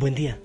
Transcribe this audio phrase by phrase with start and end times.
[0.00, 0.40] Buen día.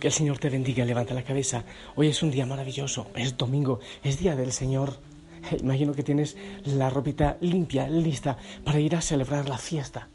[0.00, 1.62] Que el Señor te bendiga, levanta la cabeza.
[1.94, 4.94] Hoy es un día maravilloso, es domingo, es día del Señor.
[5.60, 10.08] Imagino que tienes la ropita limpia, lista para ir a celebrar la fiesta.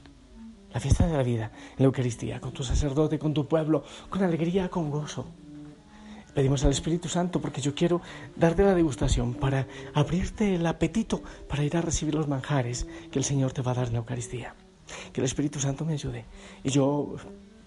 [0.74, 4.70] La fiesta de la vida, la Eucaristía, con tu sacerdote, con tu pueblo, con alegría,
[4.70, 5.28] con gozo.
[6.34, 8.02] Pedimos al Espíritu Santo porque yo quiero
[8.36, 13.24] darte la degustación para abrirte el apetito para ir a recibir los manjares que el
[13.24, 14.56] Señor te va a dar en la Eucaristía.
[15.12, 16.26] Que el Espíritu Santo me ayude.
[16.64, 17.18] Y yo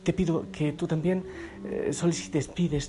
[0.06, 1.24] te pido que tú también
[1.64, 2.88] eh, solicites, pides,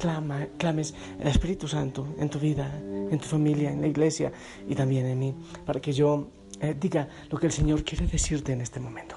[0.59, 4.31] clames el Espíritu Santo en tu vida, en tu familia, en la iglesia
[4.69, 5.33] y también en mí,
[5.65, 6.27] para que yo
[6.61, 9.15] eh, diga lo que el Señor quiere decirte en este momento.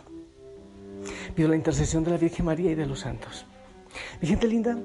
[1.35, 3.45] Pido la intercesión de la Virgen María y de los santos.
[4.23, 4.79] Mi gente linda,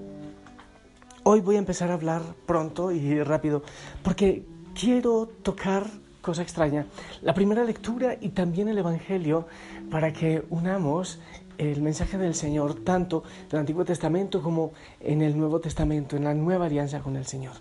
[1.23, 3.63] hoy voy a empezar a hablar pronto y rápido,
[4.03, 4.43] porque
[4.77, 5.87] quiero tocar
[6.21, 6.87] cosa extraña,
[7.21, 9.47] la primera lectura y también el Evangelio
[9.91, 11.19] para que unamos
[11.57, 16.33] el mensaje del Señor, tanto del Antiguo Testamento como en el Nuevo Testamento, en la
[16.33, 17.53] nueva alianza con el Señor.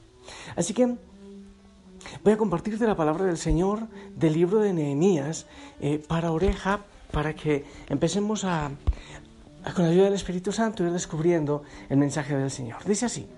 [0.56, 0.96] Así que
[2.22, 5.46] voy a compartirte la palabra del Señor del libro de Nehemías
[5.80, 8.70] eh, para oreja, para que empecemos a,
[9.74, 12.84] con la ayuda del Espíritu Santo, ir descubriendo el mensaje del Señor.
[12.84, 13.28] Dice así.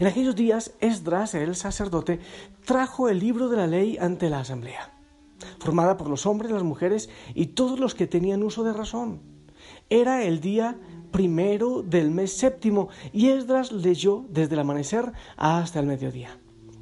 [0.00, 2.18] En aquellos días, Esdras, el sacerdote,
[2.64, 4.99] trajo el libro de la ley ante la asamblea
[5.58, 9.20] formada por los hombres, las mujeres y todos los que tenían uso de razón.
[9.88, 10.78] Era el día
[11.10, 16.38] primero del mes séptimo y Esdras leyó desde el amanecer hasta el mediodía.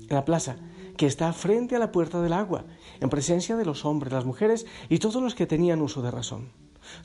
[0.09, 0.57] En la plaza,
[0.97, 2.65] que está frente a la puerta del agua,
[3.01, 6.51] en presencia de los hombres, las mujeres y todos los que tenían uso de razón.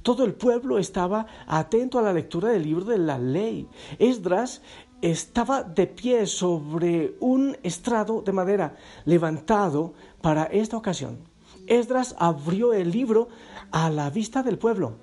[0.01, 3.67] Todo el pueblo estaba atento a la lectura del libro de la ley.
[3.99, 4.61] Esdras
[5.01, 11.19] estaba de pie sobre un estrado de madera levantado para esta ocasión.
[11.67, 13.29] Esdras abrió el libro
[13.71, 14.97] a la vista del pueblo,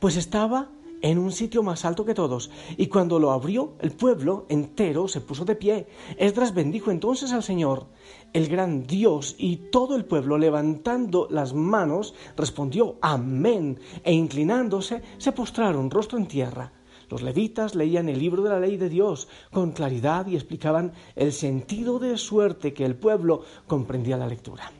[0.00, 0.70] pues estaba
[1.00, 5.20] en un sitio más alto que todos, y cuando lo abrió, el pueblo entero se
[5.20, 5.86] puso de pie.
[6.16, 7.88] Esdras bendijo entonces al Señor,
[8.32, 15.32] el gran Dios, y todo el pueblo, levantando las manos, respondió Amén, e inclinándose, se
[15.32, 16.72] postraron rostro en tierra.
[17.10, 21.32] Los levitas leían el libro de la ley de Dios con claridad y explicaban el
[21.32, 24.72] sentido de suerte que el pueblo comprendía la lectura.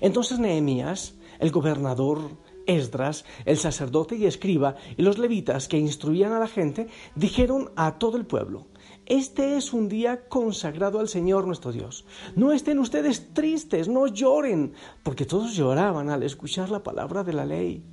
[0.00, 2.20] Entonces Nehemías, el gobernador,
[2.66, 7.98] Esdras, el sacerdote y escriba, y los levitas que instruían a la gente, dijeron a
[7.98, 8.66] todo el pueblo,
[9.06, 12.04] este es un día consagrado al Señor nuestro Dios.
[12.36, 17.44] No estén ustedes tristes, no lloren, porque todos lloraban al escuchar la palabra de la
[17.44, 17.84] ley.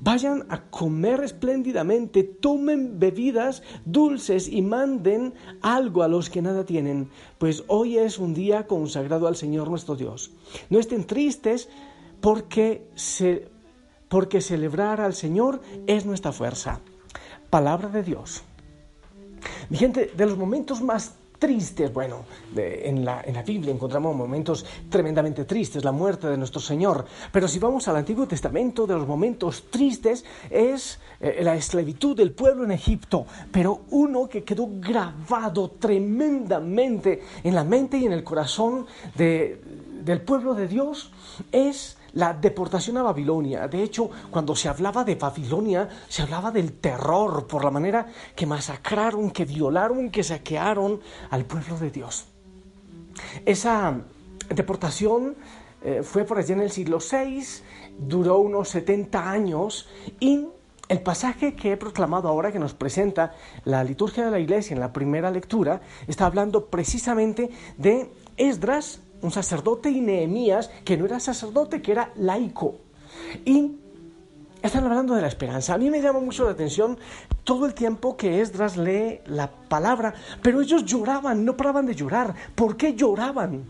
[0.00, 7.10] Vayan a comer espléndidamente, tomen bebidas dulces y manden algo a los que nada tienen,
[7.38, 10.32] pues hoy es un día consagrado al Señor nuestro Dios.
[10.68, 11.68] No estén tristes
[12.20, 12.86] porque,
[14.08, 16.80] porque celebrar al Señor es nuestra fuerza.
[17.50, 18.42] Palabra de Dios.
[19.68, 21.92] Mi gente, de los momentos más tristes.
[21.92, 22.24] Bueno,
[22.54, 27.04] en, la, en, la, Biblia encontramos momentos tremendamente tristes, la muerte de nuestro Señor.
[27.32, 32.30] Pero si vamos al Antiguo Testamento, de los momentos tristes es eh, la esclavitud del
[32.30, 33.26] pueblo en Egipto.
[33.50, 38.86] Pero uno que quedó grabado tremendamente en la mente y en el corazón
[39.16, 41.10] del pueblo de Dios
[41.50, 43.68] es la deportación a Babilonia.
[43.68, 48.46] De hecho, cuando se hablaba de Babilonia, se hablaba del terror por la manera que
[48.46, 51.00] masacraron, que violaron, que saquearon
[51.30, 52.26] al pueblo de Dios.
[53.44, 54.00] Esa
[54.48, 55.36] deportación
[55.82, 57.42] eh, fue por allá en el siglo VI,
[57.98, 59.88] duró unos 70 años
[60.18, 60.46] y
[60.88, 63.32] el pasaje que he proclamado ahora, que nos presenta
[63.64, 69.30] la liturgia de la iglesia en la primera lectura, está hablando precisamente de Esdras, un
[69.30, 72.76] sacerdote y Nehemías, que no era sacerdote, que era laico.
[73.44, 73.76] Y
[74.62, 75.74] están hablando de la esperanza.
[75.74, 76.98] A mí me llama mucho la atención
[77.44, 82.34] todo el tiempo que Esdras lee la palabra, pero ellos lloraban, no paraban de llorar.
[82.54, 83.64] ¿Por qué lloraban?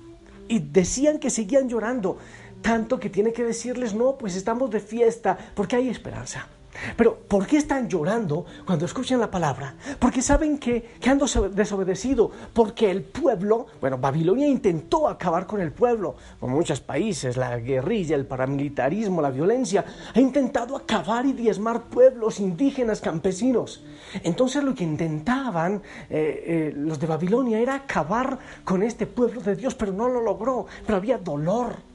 [0.48, 2.18] Y decían que seguían llorando,
[2.60, 6.48] tanto que tiene que decirles, no, pues estamos de fiesta, porque hay esperanza.
[6.96, 9.74] Pero ¿por qué están llorando cuando escuchan la palabra?
[9.98, 15.72] Porque saben que, que, han desobedecido, porque el pueblo, bueno, Babilonia intentó acabar con el
[15.72, 19.84] pueblo, como muchos países, la guerrilla, el paramilitarismo, la violencia,
[20.14, 23.82] ha intentado acabar y diezmar pueblos indígenas, campesinos.
[24.22, 29.56] Entonces lo que intentaban eh, eh, los de Babilonia era acabar con este pueblo de
[29.56, 31.89] Dios, pero no lo logró, pero había dolor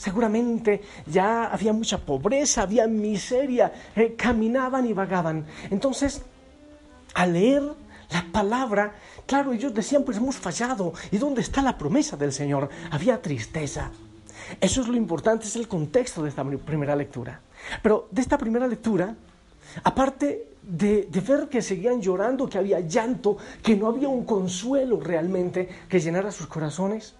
[0.00, 5.44] Seguramente ya había mucha pobreza, había miseria, eh, caminaban y vagaban.
[5.68, 6.22] Entonces,
[7.12, 7.62] al leer
[8.10, 8.94] la palabra,
[9.26, 10.94] claro, ellos decían, pues hemos fallado.
[11.10, 12.70] ¿Y dónde está la promesa del Señor?
[12.90, 13.90] Había tristeza.
[14.58, 17.42] Eso es lo importante, es el contexto de esta primera lectura.
[17.82, 19.14] Pero de esta primera lectura
[19.84, 24.98] aparte de, de, ver que seguían llorando, que había llanto, que no había un consuelo
[24.98, 27.16] realmente que llenara sus corazones,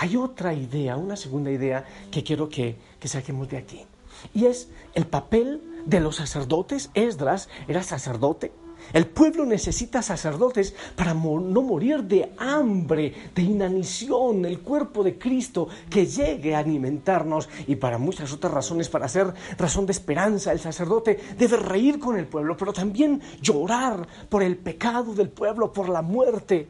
[0.00, 3.84] hay otra idea, una segunda idea que quiero que, que saquemos de aquí.
[4.32, 6.90] Y es el papel de los sacerdotes.
[6.94, 8.50] Esdras era sacerdote.
[8.94, 15.68] El pueblo necesita sacerdotes para no morir de hambre, de inanición, el cuerpo de Cristo
[15.90, 20.50] que llegue a alimentarnos y para muchas otras razones, para ser razón de esperanza.
[20.50, 25.74] El sacerdote debe reír con el pueblo, pero también llorar por el pecado del pueblo,
[25.74, 26.68] por la muerte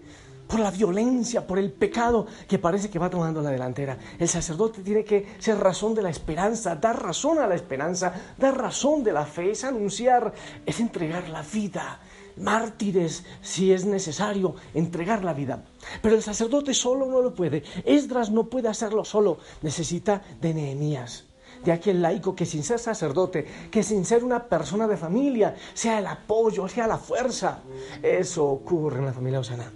[0.50, 3.96] por la violencia, por el pecado que parece que va tomando la delantera.
[4.18, 8.58] El sacerdote tiene que ser razón de la esperanza, dar razón a la esperanza, dar
[8.58, 10.34] razón de la fe, es anunciar,
[10.66, 12.00] es entregar la vida.
[12.36, 15.64] Mártires, si es necesario, entregar la vida.
[16.02, 17.62] Pero el sacerdote solo no lo puede.
[17.84, 21.24] Esdras no puede hacerlo solo, necesita de Nehemías
[21.64, 25.98] de aquel laico que sin ser sacerdote, que sin ser una persona de familia, sea
[25.98, 27.58] el apoyo, sea la fuerza.
[28.02, 29.70] Eso ocurre en la familia Osana.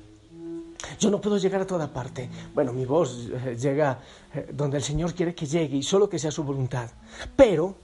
[0.99, 2.29] Yo no puedo llegar a toda parte.
[2.55, 4.01] Bueno, mi voz eh, llega
[4.35, 6.91] eh, donde el Señor quiere que llegue y solo que sea su voluntad.
[7.37, 7.77] Pero,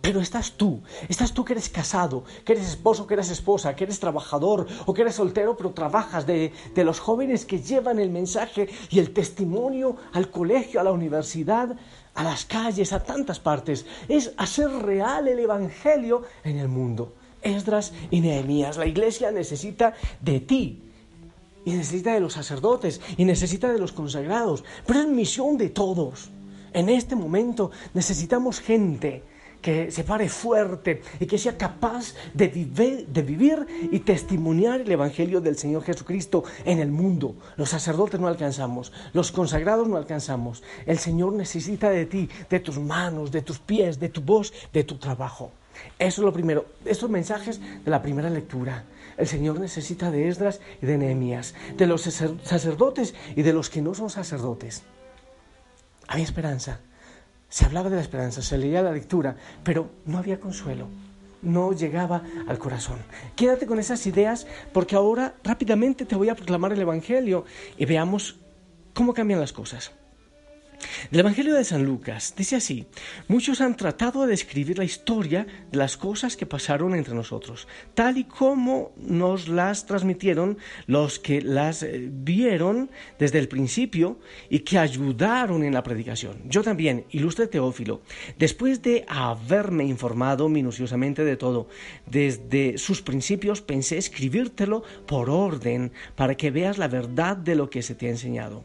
[0.00, 3.84] pero estás tú, estás tú que eres casado, que eres esposo, que eres esposa, que
[3.84, 8.10] eres trabajador o que eres soltero, pero trabajas de, de los jóvenes que llevan el
[8.10, 11.76] mensaje y el testimonio al colegio, a la universidad,
[12.14, 13.86] a las calles, a tantas partes.
[14.08, 17.14] Es hacer real el Evangelio en el mundo.
[17.42, 20.82] Esdras y Nehemías, la iglesia necesita de ti,
[21.66, 26.30] y necesita de los sacerdotes y necesita de los consagrados, pero es misión de todos.
[26.72, 29.24] En este momento necesitamos gente
[29.60, 35.56] que se pare fuerte y que sea capaz de, vivir y testimoniar el Evangelio del
[35.56, 37.34] Señor Jesucristo en el mundo.
[37.56, 40.62] Los sacerdotes no alcanzamos, los consagrados no alcanzamos.
[40.86, 44.84] El Señor necesita de ti, de tus manos, de tus pies, de tu voz, de
[44.84, 45.50] tu trabajo.
[45.98, 46.66] Eso es lo primero.
[46.84, 48.84] Estos mensajes de la primera lectura.
[49.16, 53.82] El Señor necesita de Esdras y de Nehemías, de los sacerdotes y de los que
[53.82, 54.82] no son sacerdotes.
[56.08, 56.80] Había esperanza.
[57.48, 60.88] Se hablaba de la esperanza, se leía la lectura, pero no había consuelo.
[61.42, 62.98] No llegaba al corazón.
[63.36, 67.44] Quédate con esas ideas porque ahora rápidamente te voy a proclamar el Evangelio
[67.76, 68.38] y veamos
[68.94, 69.92] cómo cambian las cosas.
[71.12, 72.86] El Evangelio de San Lucas dice así,
[73.28, 78.18] muchos han tratado de describir la historia de las cosas que pasaron entre nosotros, tal
[78.18, 84.18] y como nos las transmitieron los que las eh, vieron desde el principio
[84.50, 86.42] y que ayudaron en la predicación.
[86.46, 88.02] Yo también, ilustre Teófilo,
[88.36, 91.68] después de haberme informado minuciosamente de todo,
[92.06, 97.82] desde sus principios pensé escribírtelo por orden para que veas la verdad de lo que
[97.82, 98.64] se te ha enseñado.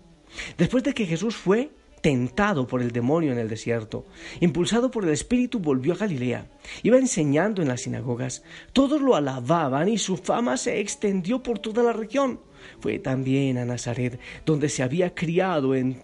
[0.57, 4.05] Después de que Jesús fue tentado por el demonio en el desierto.
[4.39, 6.49] Impulsado por el Espíritu volvió a Galilea.
[6.83, 8.43] Iba enseñando en las sinagogas.
[8.73, 12.41] Todos lo alababan y su fama se extendió por toda la región.
[12.79, 16.03] Fue también a Nazaret, donde se había criado en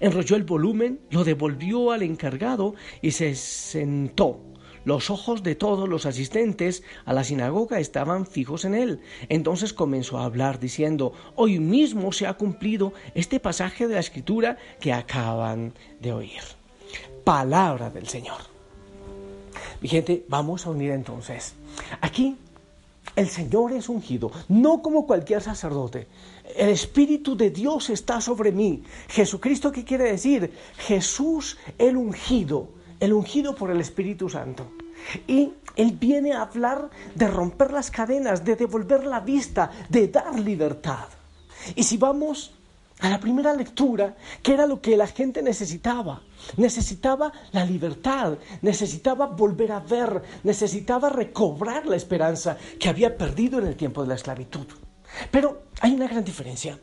[0.00, 4.40] Enrolló el volumen, lo devolvió al encargado y se sentó.
[4.84, 9.00] Los ojos de todos los asistentes a la sinagoga estaban fijos en él.
[9.28, 14.56] Entonces comenzó a hablar diciendo, hoy mismo se ha cumplido este pasaje de la escritura
[14.80, 16.40] que acaban de oír.
[17.24, 18.40] Palabra del Señor.
[19.80, 21.54] Mi gente, vamos a unir entonces.
[22.00, 22.36] Aquí
[23.14, 26.08] el Señor es ungido, no como cualquier sacerdote.
[26.56, 28.82] El Espíritu de Dios está sobre mí.
[29.08, 30.52] Jesucristo, ¿qué quiere decir?
[30.78, 32.68] Jesús el ungido,
[33.00, 34.70] el ungido por el Espíritu Santo.
[35.26, 40.38] Y Él viene a hablar de romper las cadenas, de devolver la vista, de dar
[40.38, 41.06] libertad.
[41.74, 42.54] Y si vamos
[43.00, 46.22] a la primera lectura, ¿qué era lo que la gente necesitaba?
[46.56, 53.66] Necesitaba la libertad, necesitaba volver a ver, necesitaba recobrar la esperanza que había perdido en
[53.66, 54.66] el tiempo de la esclavitud.
[55.30, 56.78] Pero hay una gran diferencia.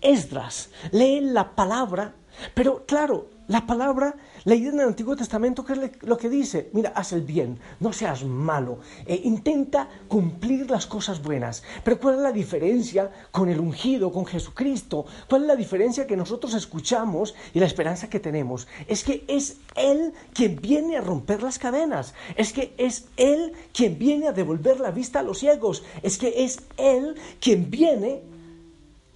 [0.00, 2.14] Esdras lee la palabra,
[2.54, 4.14] pero claro, La palabra
[4.44, 6.68] leída en el Antiguo Testamento, ¿qué es lo que dice?
[6.74, 11.62] Mira, haz el bien, no seas malo, e intenta cumplir las cosas buenas.
[11.82, 15.06] Pero ¿cuál es la diferencia con el ungido, con Jesucristo?
[15.30, 18.68] ¿Cuál es la diferencia que nosotros escuchamos y la esperanza que tenemos?
[18.86, 23.98] Es que es Él quien viene a romper las cadenas, es que es Él quien
[23.98, 28.20] viene a devolver la vista a los ciegos, es que es Él quien viene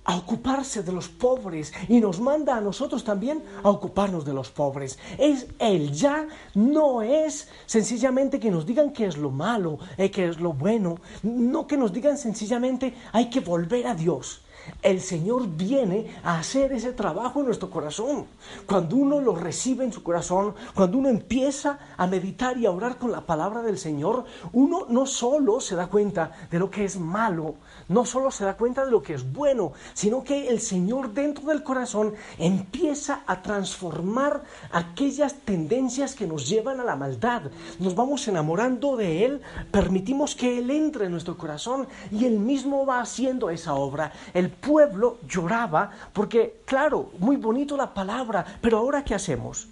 [0.04, 4.50] a ocuparse de los pobres y nos manda a nosotros también a ocuparnos de los
[4.50, 4.98] pobres.
[5.18, 10.28] Es Él ya, no es sencillamente que nos digan que es lo malo, eh, que
[10.28, 14.41] es lo bueno, no que nos digan sencillamente hay que volver a Dios.
[14.82, 18.26] El Señor viene a hacer ese trabajo en nuestro corazón.
[18.66, 22.96] Cuando uno lo recibe en su corazón, cuando uno empieza a meditar y a orar
[22.96, 26.98] con la palabra del Señor, uno no solo se da cuenta de lo que es
[26.98, 27.54] malo,
[27.88, 31.48] no solo se da cuenta de lo que es bueno, sino que el Señor dentro
[31.48, 34.42] del corazón empieza a transformar
[34.72, 37.42] aquellas tendencias que nos llevan a la maldad.
[37.78, 42.86] Nos vamos enamorando de Él, permitimos que Él entre en nuestro corazón y Él mismo
[42.86, 44.12] va haciendo esa obra.
[44.52, 49.68] Pueblo lloraba porque, claro, muy bonito la palabra, pero ahora ¿qué hacemos?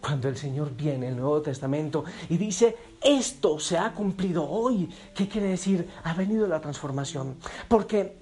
[0.00, 4.88] Cuando el Señor viene en el Nuevo Testamento y dice, esto se ha cumplido hoy,
[5.14, 5.90] ¿qué quiere decir?
[6.04, 7.36] Ha venido la transformación.
[7.68, 8.19] Porque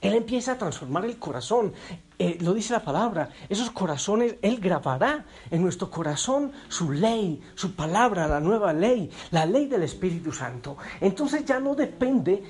[0.00, 1.72] Él empieza a transformar el corazón.
[2.18, 7.74] Eh, lo dice la palabra, esos corazones, Él grabará en nuestro corazón su ley, su
[7.74, 10.76] palabra, la nueva ley, la ley del Espíritu Santo.
[11.00, 12.42] Entonces ya no depende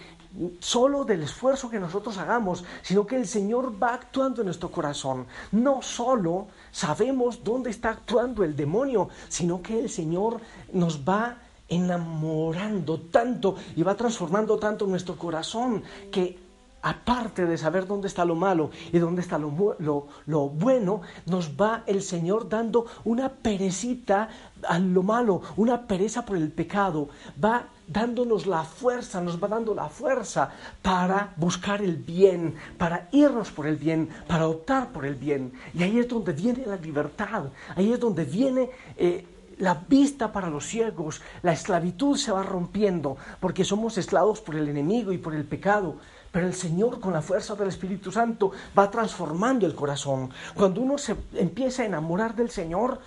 [0.61, 5.27] solo del esfuerzo que nosotros hagamos, sino que el Señor va actuando en nuestro corazón.
[5.51, 10.41] No solo sabemos dónde está actuando el demonio, sino que el Señor
[10.73, 11.39] nos va
[11.69, 16.50] enamorando tanto y va transformando tanto nuestro corazón que
[16.83, 21.83] aparte de saber dónde está lo malo y dónde está lo, lo, bueno, nos va
[21.87, 24.29] el Señor dando una perecita
[24.67, 27.09] a lo malo, una pereza por el pecado,
[27.43, 33.51] va dándonos la fuerza, nos va dando la fuerza para buscar el bien, para irnos
[33.51, 35.53] por el bien, para optar por el bien.
[35.75, 37.47] Y ahí es donde viene la libertad,
[37.77, 38.71] ahí es donde viene...
[38.97, 39.27] Eh,
[39.61, 44.69] la vista para los ciegos, la esclavitud se va rompiendo porque somos esclavos por el
[44.69, 45.97] enemigo y por el pecado.
[46.33, 50.31] Pero el Señor con la fuerza del Espíritu Santo va transformando el corazón.
[50.55, 53.01] Cuando uno se empieza a enamorar del Señor,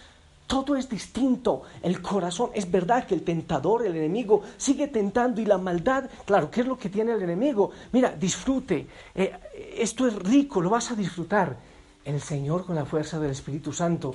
[0.47, 1.63] todo es distinto.
[1.81, 6.51] El corazón, es verdad que el tentador, el enemigo, sigue tentando y la maldad, claro,
[6.51, 7.71] ¿qué es lo que tiene el enemigo?
[7.91, 9.33] Mira, disfrute, eh,
[9.77, 11.57] esto es rico, lo vas a disfrutar.
[12.03, 14.13] El Señor con la fuerza del Espíritu Santo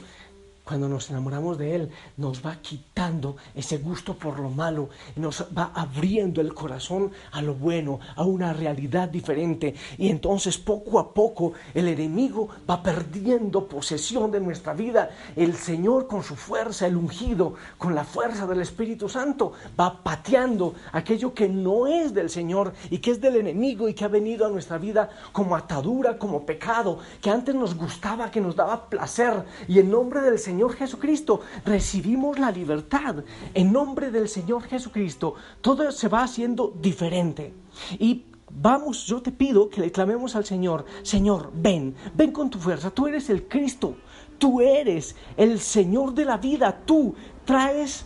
[0.69, 5.73] cuando nos enamoramos de Él, nos va quitando ese gusto por lo malo nos va
[5.75, 9.75] abriendo el corazón a lo bueno, a una realidad diferente.
[9.97, 15.11] Y entonces poco a poco el enemigo va perdiendo posesión de nuestra vida.
[15.37, 20.75] El Señor con su fuerza, el ungido, con la fuerza del Espíritu Santo, va pateando
[20.93, 24.47] aquello que no es del Señor y que es del enemigo y que ha venido
[24.47, 29.45] a nuestra vida como atadura, como pecado, que antes nos gustaba, que nos daba placer.
[29.67, 33.23] Y en nombre del Señor, Señor Jesucristo recibimos la libertad.
[33.55, 37.55] En nombre del Señor Jesucristo todo se va haciendo diferente.
[38.01, 42.59] Y vamos, yo te pido que le clamemos al Señor, Señor, ven, ven con tu
[42.59, 43.99] fuerza, tú eres el Cristo,
[44.37, 48.05] tú eres el Señor de la vida, tú traes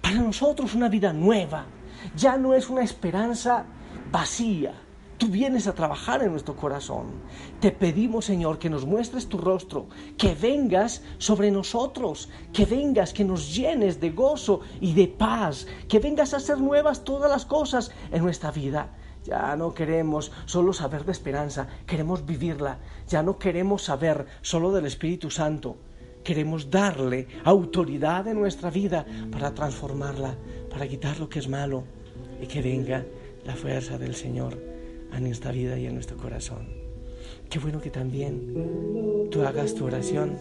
[0.00, 1.66] para nosotros una vida nueva.
[2.16, 3.64] Ya no es una esperanza
[4.10, 4.74] vacía,
[5.20, 7.08] Tú vienes a trabajar en nuestro corazón.
[7.60, 9.86] Te pedimos, Señor, que nos muestres tu rostro,
[10.16, 15.98] que vengas sobre nosotros, que vengas, que nos llenes de gozo y de paz, que
[15.98, 18.96] vengas a hacer nuevas todas las cosas en nuestra vida.
[19.22, 22.78] Ya no queremos solo saber de esperanza, queremos vivirla.
[23.06, 25.76] Ya no queremos saber solo del Espíritu Santo.
[26.24, 30.34] Queremos darle autoridad en nuestra vida para transformarla,
[30.70, 31.84] para quitar lo que es malo
[32.40, 33.04] y que venga
[33.44, 34.69] la fuerza del Señor
[35.16, 36.68] en esta vida y en nuestro corazón.
[37.48, 40.36] Qué bueno que también tú hagas tu oración.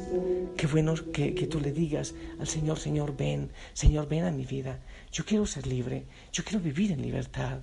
[0.56, 4.80] Qué bueno que, tú le digas al Señor, Señor, ven, Señor, ven a mi vida.
[5.12, 7.62] Yo quiero ser libre, yo quiero vivir en libertad.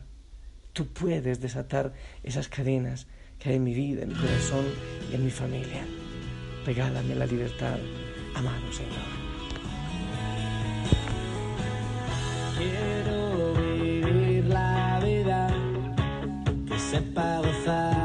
[0.72, 3.06] Tú puedes desatar esas cadenas
[3.38, 4.64] que hay en mi vida, en mi corazón
[5.10, 5.86] y en mi familia.
[6.64, 7.78] Regálame la libertad,
[8.34, 9.26] amado Señor.
[12.56, 13.25] sepa
[17.00, 17.95] gozar de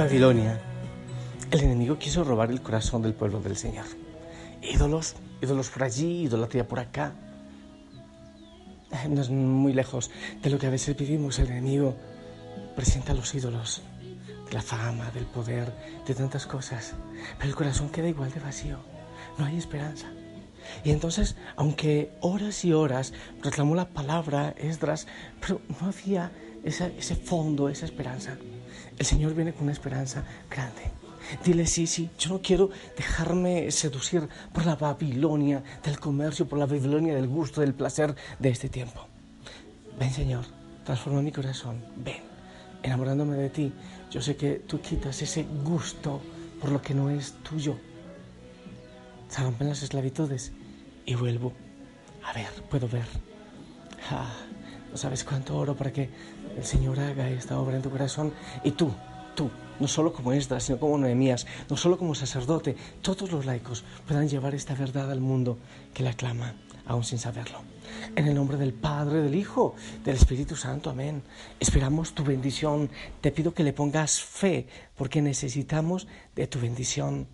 [0.00, 0.58] Babilonia,
[1.50, 3.84] el enemigo quiso robar el corazón del pueblo del Señor.
[4.62, 7.12] Ídolos, ídolos por allí, idolatría por acá.
[9.10, 10.10] No es muy lejos
[10.42, 11.38] de lo que a veces vivimos.
[11.38, 11.96] El enemigo
[12.74, 13.82] presenta los ídolos
[14.50, 15.70] la fama, del poder,
[16.06, 16.94] de tantas cosas.
[17.36, 18.78] Pero el corazón queda igual de vacío.
[19.36, 20.06] No hay esperanza.
[20.82, 25.06] Y entonces, aunque horas y horas proclamó la palabra Esdras,
[25.42, 26.32] pero no había
[26.64, 28.38] ese fondo, esa esperanza.
[29.00, 30.82] El Señor viene con una esperanza grande.
[31.42, 36.66] Dile, sí, sí, yo no quiero dejarme seducir por la Babilonia del comercio, por la
[36.66, 39.06] Babilonia del gusto, del placer de este tiempo.
[39.98, 40.44] Ven, Señor,
[40.84, 41.82] transforma mi corazón.
[41.96, 42.20] Ven,
[42.82, 43.72] enamorándome de ti.
[44.10, 46.20] Yo sé que tú quitas ese gusto
[46.60, 47.78] por lo que no es tuyo.
[49.30, 50.52] Se rompen las esclavitudes
[51.06, 51.54] y vuelvo
[52.22, 53.06] a ver, puedo ver.
[54.10, 54.30] Ah,
[54.90, 56.08] no sabes cuánto oro para que
[56.56, 58.32] el Señor haga esta obra en tu corazón
[58.64, 58.92] y tú,
[59.34, 63.84] tú, no solo como Esdras, sino como Nehemías, no solo como sacerdote, todos los laicos
[64.06, 65.58] puedan llevar esta verdad al mundo
[65.94, 66.54] que la clama,
[66.86, 67.60] aún sin saberlo.
[68.14, 71.22] En el nombre del Padre, del Hijo, del Espíritu Santo, amén.
[71.58, 72.90] Esperamos tu bendición.
[73.20, 77.26] Te pido que le pongas fe, porque necesitamos de tu bendición.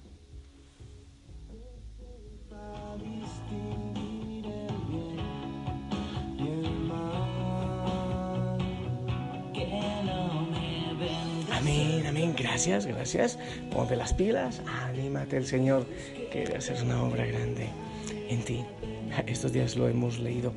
[12.57, 13.38] Gracias, gracias.
[13.71, 15.87] Ponte las pilas, anímate, el Señor
[16.33, 17.69] quiere hacer una obra grande
[18.31, 18.64] en ti.
[19.27, 20.55] Estos días lo hemos leído.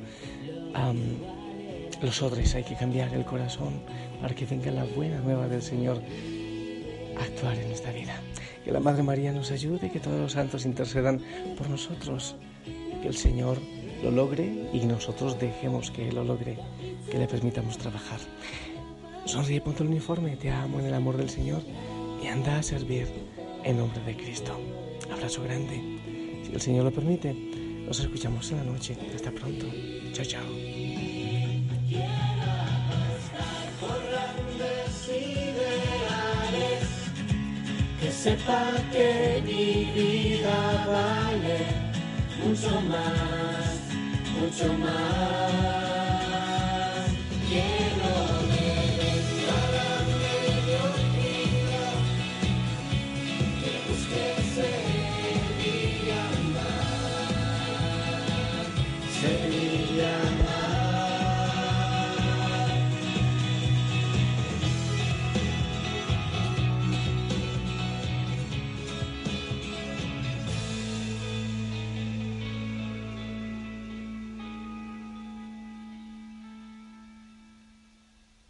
[2.00, 3.82] los odres hay que cambiar el corazón
[4.22, 6.00] para que venga la buena nueva del Señor
[7.18, 8.18] a actuar en esta vida.
[8.64, 11.20] Que la Madre María nos ayude, que todos los santos intercedan
[11.58, 12.34] por nosotros,
[13.02, 13.58] que el Señor
[14.02, 16.56] lo logre y nosotros dejemos que lo logre,
[17.10, 18.20] que le permitamos trabajar.
[19.26, 21.62] Sonríe, ponte el uniforme, te amo en el amor del Señor
[22.22, 23.06] y anda a servir
[23.64, 24.58] en nombre de Cristo.
[25.12, 25.80] Abrazo grande.
[26.44, 28.96] Si el Señor lo permite, nos escuchamos en la noche.
[29.14, 29.66] Hasta pronto.
[30.12, 30.44] Chao, chao.
[38.20, 41.58] Sepa que mi vida vale
[42.44, 43.50] mucho más.